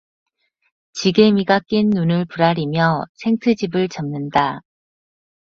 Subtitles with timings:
[0.93, 4.63] 지게미가 낀 눈을 부라리며 생트집을 잡는다.